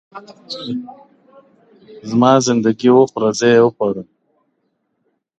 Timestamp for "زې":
3.39-3.51